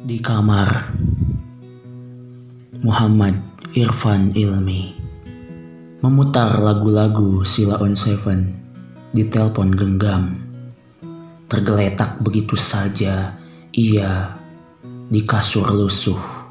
Di 0.00 0.16
kamar. 0.24 0.88
Muhammad 2.80 3.36
Irfan 3.76 4.32
Ilmi 4.32 4.96
Memutar 6.00 6.56
lagu-lagu 6.56 7.44
Sila 7.44 7.76
on 7.76 7.92
Seven 7.92 8.56
di 9.12 9.28
telepon 9.28 9.68
genggam. 9.76 10.40
Tergeletak 11.44 12.24
begitu 12.24 12.56
saja 12.56 13.36
ia 13.76 14.40
di 15.12 15.20
kasur 15.28 15.68
lusuh 15.68 16.41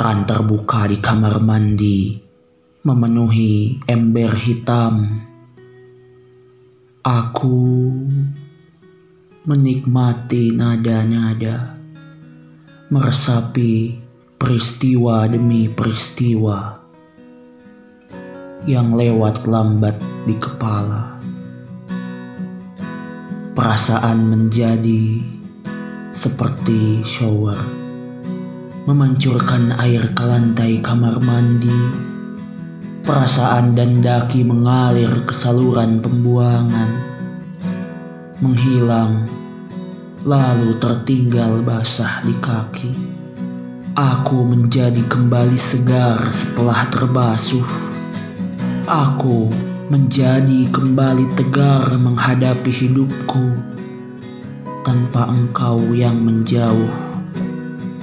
Keran 0.00 0.24
terbuka 0.24 0.88
di 0.88 0.96
kamar 0.96 1.44
mandi 1.44 2.16
memenuhi 2.88 3.84
ember 3.84 4.32
hitam. 4.32 5.04
Aku 7.04 7.60
menikmati 9.44 10.56
nada-nada, 10.56 11.76
meresapi 12.88 14.00
peristiwa 14.40 15.28
demi 15.28 15.68
peristiwa 15.68 16.80
yang 18.64 18.96
lewat 18.96 19.44
lambat 19.44 20.00
di 20.24 20.32
kepala. 20.40 21.20
Perasaan 23.52 24.32
menjadi 24.32 25.20
seperti 26.08 27.04
shower 27.04 27.79
memancurkan 28.88 29.76
air 29.76 30.16
ke 30.16 30.24
lantai 30.24 30.80
kamar 30.80 31.20
mandi. 31.20 32.08
Perasaan 33.04 33.76
dan 33.76 34.00
daki 34.00 34.44
mengalir 34.44 35.24
ke 35.24 35.34
saluran 35.36 36.00
pembuangan, 36.00 36.90
menghilang, 38.40 39.28
lalu 40.24 40.76
tertinggal 40.80 41.60
basah 41.64 42.24
di 42.24 42.32
kaki. 42.40 42.92
Aku 43.96 44.46
menjadi 44.46 45.02
kembali 45.04 45.58
segar 45.58 46.30
setelah 46.30 46.86
terbasuh. 46.88 47.66
Aku 48.86 49.50
menjadi 49.90 50.70
kembali 50.70 51.34
tegar 51.34 51.90
menghadapi 51.98 52.70
hidupku 52.70 53.58
tanpa 54.86 55.26
engkau 55.28 55.90
yang 55.90 56.16
menjauh 56.22 57.09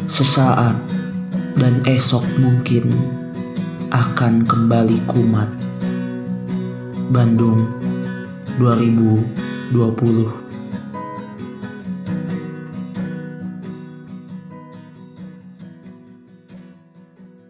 sesaat 0.07 0.79
dan 1.59 1.84
esok 1.84 2.23
mungkin 2.40 2.95
akan 3.91 4.47
kembali 4.47 5.03
kumat. 5.12 5.51
Bandung 7.12 7.68
2020 8.56 10.47